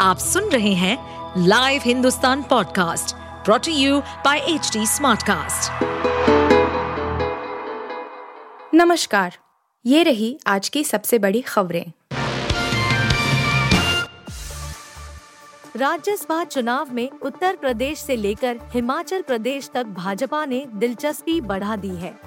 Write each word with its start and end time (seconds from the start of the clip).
आप 0.00 0.18
सुन 0.18 0.44
रहे 0.44 0.72
हैं 0.72 1.44
live 1.46 1.82
Hindustan 1.84 2.42
podcast 2.42 3.14
brought to 3.44 3.72
you 3.72 4.00
by 4.00 4.38
H 4.38 4.72
Smartcast. 4.78 5.84
नमस्कार, 8.74 9.36
ये 9.86 10.02
रही 10.02 10.40
आज 10.46 10.68
की 10.68 10.84
सबसे 10.84 11.18
बड़ी 11.18 11.40
खबरें। 11.40 11.92
राज्यसभा 15.76 16.44
चुनाव 16.44 16.92
में 16.92 17.10
उत्तर 17.22 17.56
प्रदेश 17.56 17.98
से 17.98 18.16
लेकर 18.16 18.58
हिमाचल 18.70 19.22
प्रदेश 19.22 19.70
तक 19.74 19.84
भाजपा 19.84 20.44
ने 20.44 20.66
दिलचस्पी 20.74 21.40
बढ़ा 21.40 21.76
दी 21.76 21.96
है। 21.96 22.18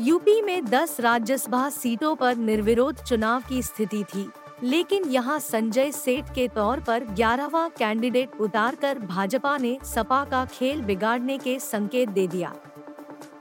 यूपी 0.00 0.42
में 0.42 0.64
10 0.64 0.96
राज्यसभा 1.00 1.68
सीटों 1.70 2.16
पर 2.16 2.36
निर्विरोध 2.36 3.02
चुनाव 3.02 3.42
की 3.48 3.62
स्थिति 3.62 4.04
थी। 4.04 4.30
लेकिन 4.62 5.04
यहाँ 5.04 5.38
संजय 5.38 5.90
सेठ 5.92 6.34
के 6.34 6.46
तौर 6.48 6.80
पर 6.80 7.04
ग्यारहवा 7.04 7.66
कैंडिडेट 7.68 8.36
उतारकर 8.40 8.98
भाजपा 8.98 9.56
ने 9.58 9.78
सपा 9.84 10.24
का 10.24 10.44
खेल 10.44 10.82
बिगाड़ने 10.82 11.38
के 11.38 11.58
संकेत 11.58 12.08
दे 12.08 12.26
दिया। 12.26 12.54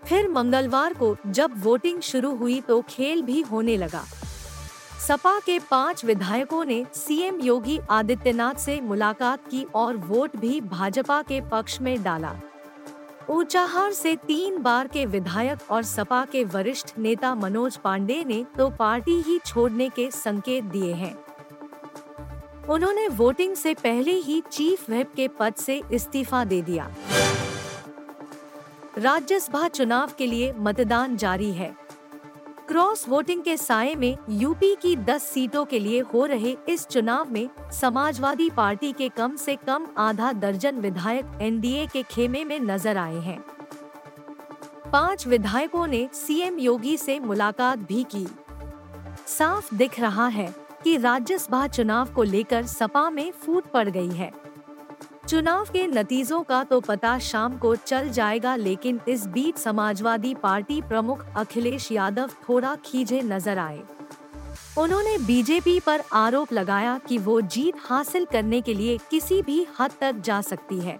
फिर 0.05 0.29
मंगलवार 0.29 0.93
को 0.93 1.15
जब 1.27 1.51
वोटिंग 1.63 2.01
शुरू 2.01 2.35
हुई 2.35 2.59
तो 2.61 2.81
खेल 2.81 3.21
भी 3.21 3.41
होने 3.41 3.77
लगा। 3.77 4.03
सपा 4.99 5.37
के 5.39 5.59
पाँच 5.59 6.05
विधायकों 6.05 6.63
ने 6.65 6.85
सीएम 6.95 7.39
योगी 7.41 7.79
आदित्यनाथ 7.89 8.55
से 8.55 8.79
मुलाकात 8.81 9.47
की 9.47 9.65
और 9.75 9.97
वोट 9.97 10.35
भी 10.35 10.59
भाजपा 10.61 11.21
के 11.21 11.41
पक्ष 11.41 11.79
में 11.81 12.03
डाला। 12.03 12.35
ऊंचाहार 13.29 13.91
से 13.91 14.15
तीन 14.15 14.61
बार 14.61 14.87
के 14.87 15.05
विधायक 15.05 15.71
और 15.71 15.83
सपा 15.83 16.23
के 16.25 16.43
वरिष्ठ 16.43 16.97
नेता 16.97 17.35
मनोज 17.35 17.77
पांडे 17.77 18.23
ने 18.27 18.45
तो 18.57 18.69
पार्टी 18.69 19.21
ही 19.21 19.39
छोड़ने 19.45 19.89
के 19.89 20.09
संकेत 20.11 20.63
दिए 20.63 20.93
हैं। 20.93 21.15
उन्होंने 22.69 23.07
वोटिंग 23.07 23.55
से 23.55 23.73
पहले 23.73 24.11
ही 24.11 24.41
चीफ 24.51 24.89
व्हिप 24.89 25.13
के 25.15 25.27
पद 25.27 25.53
से 25.53 25.81
इस्तीफा 25.91 26.43
दे 26.45 26.61
दिया। 26.61 26.89
राज्यसभा 28.97 29.67
चुनाव 29.67 30.11
के 30.17 30.25
लिए 30.27 30.53
मतदान 30.57 31.17
जारी 31.17 31.51
है। 31.51 31.82
क्रॉस 32.73 33.07
वोटिंग 33.09 33.41
के 33.41 33.55
साय 33.57 33.93
में 33.95 34.17
यूपी 34.29 34.75
की 34.75 34.95
10 34.95 35.23
सीटों 35.23 35.65
के 35.65 35.79
लिए 35.79 35.99
हो 35.99 36.25
रहे 36.25 36.55
इस 36.69 36.85
चुनाव 36.87 37.31
में 37.31 37.49
समाजवादी 37.71 38.49
पार्टी 38.49 38.91
के 38.91 39.09
कम 39.09 39.35
से 39.35 39.55
कम 39.55 39.85
आधा 39.97 40.31
दर्जन 40.33 40.75
विधायक 40.75 41.37
एनडीए 41.41 41.85
के 41.87 42.03
खेमे 42.03 42.43
में 42.43 42.59
नज़र 42.59 42.97
आए 42.97 43.19
हैं। 43.19 43.39
पाँच 44.91 45.27
विधायकों 45.27 45.87
ने 45.87 46.07
सीएम 46.13 46.57
योगी 46.59 46.97
से 46.97 47.19
मुलाकात 47.19 47.79
भी 47.79 48.03
की। 48.15 48.25
साफ़ 49.27 49.75
दिख 49.75 49.99
रहा 49.99 50.27
है 50.27 50.53
कि 50.83 50.97
राज्यसभा 50.97 51.67
चुनाव 51.67 52.13
को 52.13 52.23
लेकर 52.23 52.65
सपा 52.65 53.09
में 53.09 53.31
फूट 53.31 53.71
पड़ 53.71 53.89
गई 53.89 54.11
है। 54.11 54.31
चुनाव 55.23 55.65
के 55.65 55.85
नतीजों 55.87 56.41
का 56.43 56.63
तो 56.63 56.79
पता 56.81 57.17
शाम 57.19 57.57
को 57.57 57.75
चल 57.75 58.09
जाएगा, 58.09 58.55
लेकिन 58.55 58.99
इस 59.07 59.25
बीच 59.27 59.57
समाजवादी 59.57 60.33
पार्टी 60.35 60.81
प्रमुख 60.81 61.25
अखिलेश 61.35 61.91
यादव 61.91 62.31
थोड़ा 62.49 62.75
खींचे 62.85 63.21
नज़र 63.21 63.57
आए। 63.57 63.81
उन्होंने 64.77 65.17
बीजेपी 65.17 65.79
पर 65.79 66.03
आरोप 66.13 66.53
लगाया 66.53 66.97
कि 67.07 67.17
वो 67.17 67.39
जीत 67.47 67.75
हासिल 67.79 68.25
करने 68.25 68.61
के 68.61 68.73
लिए 68.73 68.97
किसी 69.11 69.41
भी 69.41 69.65
हद 69.79 69.91
तक 70.01 70.19
जा 70.19 70.41
सकती 70.41 70.79
है। 70.79 70.99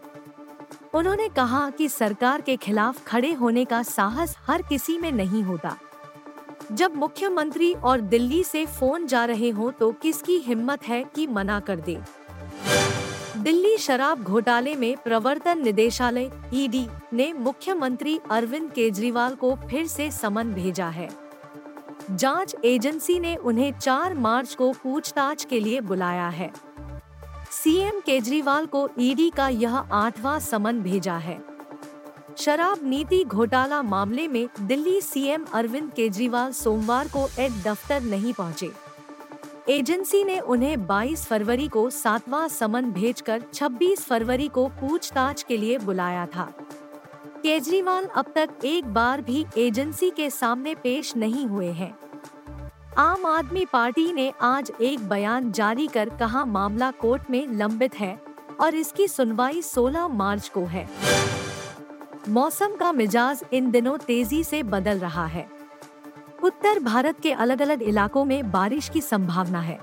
उन्होंने 0.93 1.27
कहा 1.29 1.69
कि 1.69 1.89
सरकार 1.89 2.41
के 2.41 2.55
खिलाफ 2.57 3.05
खड़े 3.05 3.33
होने 3.33 3.65
का 3.65 3.83
साहस 3.83 4.37
हर 4.47 4.61
किसी 4.61 4.97
में 4.97 5.11
नहीं 5.11 5.43
होता। 5.43 5.77
जब 6.71 6.95
मुख्यमंत्री 6.95 7.73
और 7.73 8.01
दिल्ली 8.01 8.43
से 8.43 8.65
फ़ोन 8.65 9.07
जा 9.07 9.25
रहे 9.25 9.49
हो 9.49 9.71
तो 9.71 9.91
किसकी 10.01 10.37
हिम्मत 10.39 10.83
है 10.83 11.03
कि 11.15 11.27
मना 11.27 11.59
कर 11.59 11.79
दे? 11.79 11.99
शराब 13.83 14.21
घोटाले 14.23 14.75
में 14.75 14.95
प्रवर्तन 14.97 15.61
निदेशालय 15.63 16.29
ईडी 16.53 16.85
ने 17.13 17.31
मुख्यमंत्री 17.33 18.19
अरविंद 18.31 18.71
केजरीवाल 18.71 19.33
को 19.35 19.55
फिर 19.69 19.87
से 19.87 20.09
समन 20.11 20.53
भेजा 20.53 20.87
है। 20.89 21.09
जाँच 22.11 22.55
एजेंसी 22.65 23.19
ने 23.19 23.35
उन्हें 23.35 23.71
4 23.79 24.13
मार्च 24.13 24.53
को 24.55 24.71
पूछताछ 24.73 25.45
के 25.45 25.59
लिए 25.59 25.81
बुलाया 25.81 26.27
है। 26.29 26.51
सीएम 27.51 27.99
केजरीवाल 27.99 28.65
को 28.65 28.87
ईडी 28.99 29.29
का 29.29 29.47
यह 29.47 29.75
आठवां 29.75 30.39
समन 30.39 30.79
भेजा 30.81 31.17
है। 31.17 31.37
शराब 32.37 32.79
नीति 32.83 33.23
घोटाला 33.23 33.81
मामले 33.81 34.27
में 34.27 34.47
दिल्ली 34.61 34.99
सीएम 35.01 35.45
अरविंद 35.53 35.91
केजरीवाल 35.91 36.51
सोमवार 36.51 37.07
को 37.07 37.27
एड 37.39 37.61
दफ्तर 37.63 38.01
नहीं 38.03 38.33
पहुँचे। 38.33 38.71
एजेंसी 39.69 40.23
ने 40.23 40.39
उन्हें 40.39 40.87
22 40.87 41.25
फरवरी 41.25 41.67
को 41.67 41.89
सातवां 41.89 42.47
समन 42.47 42.85
भेजकर 42.85 43.43
26 43.53 43.99
फरवरी 43.99 44.47
को 44.47 44.67
पूछताछ 44.67 45.43
के 45.43 45.57
लिए 45.57 45.77
बुलाया 45.77 46.25
था। 46.25 46.43
केजरीवाल 47.43 48.05
अब 48.05 48.33
तक 48.35 48.65
एक 48.65 48.85
बार 48.85 49.21
भी 49.21 49.45
एजेंसी 49.57 50.09
के 50.09 50.29
सामने 50.29 50.75
पेश 50.75 51.15
नहीं 51.17 51.45
हुए 51.45 51.71
हैं। 51.71 51.95
आम 52.97 53.25
आदमी 53.25 53.65
पार्टी 53.65 54.11
ने 54.13 54.31
आज 54.41 54.71
एक 54.81 55.07
बयान 55.09 55.51
जारी 55.51 55.87
कर 55.87 56.09
कहा, 56.09 56.45
मामला 56.45 56.91
कोर्ट 56.91 57.29
में 57.29 57.47
लंबित 57.47 57.95
है 57.95 58.19
और 58.59 58.75
इसकी 58.75 59.07
सुनवाई 59.07 59.61
16 59.61 60.07
मार्च 60.07 60.49
को 60.49 60.65
है। 60.65 60.89
मौसम 62.29 62.75
का 62.75 62.91
मिजाज 62.91 63.43
इन 63.53 63.71
दिनों 63.71 63.97
तेज़ी 63.97 64.43
से 64.43 64.63
बदल 64.63 64.99
रहा 64.99 65.25
है। 65.25 65.62
उत्तर 66.43 66.79
भारत 66.79 67.19
के 67.19 67.31
अलग 67.31 67.61
अलग 67.61 67.81
इलाकों 67.81 68.25
में 68.25 68.51
बारिश 68.51 68.89
की 68.89 69.01
संभावना 69.01 69.59
है। 69.59 69.79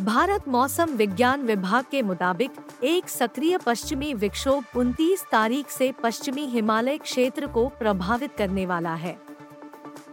भारत 0.00 0.48
मौसम 0.48 0.84
विज्ञान 0.84 1.42
विभाग 1.42 1.84
के 1.90 2.02
मुताबिक, 2.02 2.50
एक 2.84 3.08
सक्रिय 3.08 3.58
पश्चिमी 3.58 4.14
विक्षोभ 4.14 4.64
29 4.76 5.24
तारीख 5.32 5.68
से 5.68 5.92
पश्चिमी 6.02 6.46
हिमालय 6.46 6.98
क्षेत्र 6.98 7.46
को 7.46 7.68
प्रभावित 7.68 8.32
करने 8.38 8.66
वाला 8.66 8.94
है। 8.94 9.18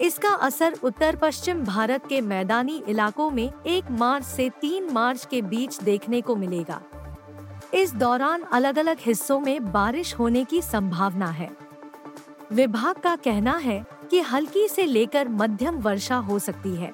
इसका 0.02 0.30
असर 0.30 0.76
उत्तर 0.84 1.16
पश्चिम 1.16 1.64
भारत 1.64 2.08
के 2.08 2.22
मैदानी 2.22 2.84
इलाकों 2.88 3.31
में 3.31 3.52
एक 3.68 3.92
मार्च 3.92 4.26
से 4.26 4.50
तीन 4.50 4.90
मार्च 4.92 5.26
के 5.26 5.42
बीच 5.42 5.81
देखने 5.84 6.22
को 6.22 6.36
मिलेगा। 6.36 6.81
इस 7.74 7.94
दौरान 7.94 8.42
अलग 8.42 8.80
अलग 8.80 8.98
हिस्सों 9.00 9.40
में 9.40 9.72
बारिश 9.72 10.16
होने 10.20 10.44
की 10.44 10.62
संभावना 10.62 11.28
है। 11.28 11.69
विभाग 12.52 12.96
का 12.96 13.16
कहना 13.16 13.56
है 13.58 13.86
कि 14.10 14.20
हल्की 14.20 14.68
से 14.68 14.86
लेकर 14.86 15.28
मध्यम 15.28 15.76
वर्षा 15.76 16.16
हो 16.16 16.40
सकती 16.40 16.76
है। 16.76 16.94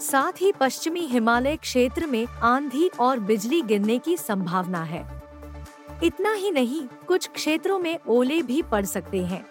साथ 0.00 0.40
ही 0.40 0.52
पश्चिमी 0.52 1.00
हिमालय 1.00 1.56
क्षेत्र 1.56 2.06
में 2.06 2.26
आंधी 2.26 2.90
और 3.00 3.20
बिजली 3.20 3.62
गिरने 3.62 3.98
की 3.98 4.16
संभावना 4.16 4.82
है। 4.82 5.22
इतना 6.04 6.32
ही 6.32 6.50
नहीं, 6.50 6.82
कुछ 7.06 7.28
क्षेत्रों 7.28 7.78
में 7.78 7.98
ओले 8.08 8.42
भी 8.42 8.62
पड़ 8.62 8.84
सकते 8.84 9.24
हैं। 9.24 9.44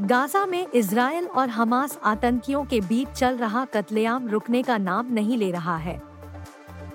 गाजा 0.00 0.46
में 0.46 0.66
इसराइल 0.66 1.26
और 1.26 1.48
हमास 1.48 1.98
आतंकियों 2.04 2.64
के 2.64 2.80
बीच 2.80 3.08
चल 3.08 3.36
रहा 3.36 3.64
कत्लेआम 3.64 4.28
रुकने 4.28 4.62
का 4.62 4.78
नाम 4.78 5.12
नहीं 5.12 5.38
ले 5.38 5.50
रहा 5.50 5.76
है। 5.76 6.00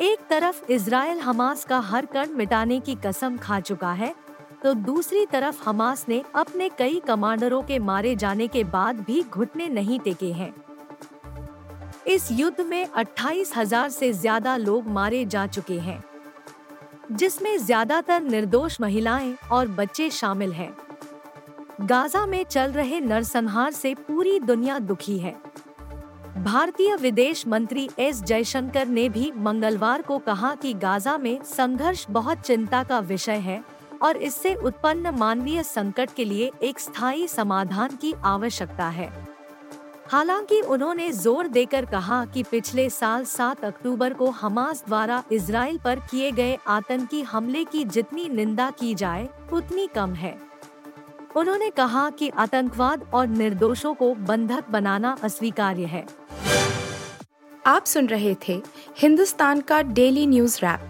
एक 0.01 0.27
तरफ़ 0.29 0.71
इसराइल 0.71 1.19
हमास 1.19 1.65
का 1.65 1.79
हर 1.79 2.05
कण 2.05 2.29
मिटाने 2.29 2.79
की 2.79 2.95
कसम 3.05 3.37
खा 3.37 3.59
चुका 3.59 3.91
है 3.91 4.15
तो 4.61 4.73
दूसरी 4.73 5.25
तरफ़ 5.25 5.63
हमास 5.65 6.05
ने 6.09 6.23
अपने 6.35 6.69
कई 6.69 6.99
कमांडरों 6.99 7.61
के 7.63 7.79
मारे 7.79 8.15
जाने 8.15 8.47
के 8.47 8.63
बाद 8.63 8.99
भी 8.99 9.21
घुटने 9.23 9.67
नहीं 9.69 9.99
टेके 9.99 10.31
हैं 10.33 10.53
इस 12.07 12.27
युद्ध 12.31 12.61
में 12.61 12.85
अट्ठाईस 12.85 13.51
हज़ार 13.57 13.89
से 13.89 14.11
ज़्यादा 14.13 14.55
लोग 14.57 14.87
मारे 14.87 15.25
जा 15.25 15.45
चुके 15.47 15.79
हैं, 15.79 16.03
जिसमें 17.11 17.57
ज़्यादातर 17.57 18.21
निर्दोष 18.21 18.79
महिलाएँ 18.81 19.35
और 19.51 19.67
बच्चे 19.67 20.09
शामिल 20.09 20.51
हैं। 20.51 20.71
गाजा 21.81 22.25
में 22.25 22.43
चल 22.43 22.71
रहे 22.71 22.99
नरसंहार 22.99 23.71
से 23.71 23.93
पूरी 23.97 24.39
दुनिया 24.39 24.79
दुखी 24.79 25.17
है 25.19 25.35
भारतीय 26.37 26.95
विदेश 26.95 27.47
मंत्री 27.47 27.89
एस 27.99 28.21
जयशंकर 28.23 28.87
ने 28.87 29.07
भी 29.09 29.31
मंगलवार 29.37 30.01
को 30.01 30.17
कहा 30.19 30.53
कि 30.55 30.73
गाजा 30.75 31.17
में 31.17 31.39
संघर्ष 31.45 32.05
बहुत 32.09 32.37
चिंता 32.37 32.83
का 32.83 32.99
विषय 32.99 33.37
है 33.39 33.63
और 34.01 34.17
इससे 34.17 34.53
उत्पन्न 34.55 35.09
मानवीय 35.09 35.63
संकट 35.63 36.09
के 36.15 36.25
लिए 36.25 36.51
एक 36.63 36.79
स्थायी 36.79 37.27
समाधान 37.27 37.95
की 37.95 38.13
आवश्यकता 38.25 38.87
है। 38.89 39.09
हालाँकि 40.11 40.61
उन्होंने 40.61 41.11
ज़ोर 41.11 41.47
देकर 41.47 41.85
कहा 41.85 42.23
कि 42.25 42.43
पिछले 42.43 42.89
साल 42.89 43.25
7 43.25 43.63
अक्टूबर 43.65 44.13
को 44.13 44.29
हमास 44.31 44.83
द्वारा 44.87 45.23
इसराइल 45.31 45.77
पर 45.77 45.99
किए 45.99 46.31
गए 46.31 46.57
आतंकी 46.67 47.21
हमले 47.21 47.63
की 47.63 47.83
जितनी 47.83 48.29
निंदा 48.29 48.69
की 48.71 48.93
जाए, 48.95 49.29
उतनी 49.53 49.87
कम 49.87 50.13
है। 50.13 50.37
उन्होंने 51.35 51.69
कहा 51.69 52.09
कि 52.09 52.29
आतंकवाद 52.29 53.05
और 53.13 53.27
निर्दोषों 53.27 53.93
को 53.93 54.13
बंधक 54.15 54.69
बनाना 54.69 55.15
अस्वीकार्य 55.23 55.85
है। 55.85 56.05
आप 57.65 57.85
सुन 57.85 58.07
रहे 58.07 58.35
थे 58.47 58.61
हिंदुस्तान 58.97 59.61
का 59.61 59.81
डेली 59.81 60.25
न्यूज़ 60.27 60.57
रैप। 60.57 60.89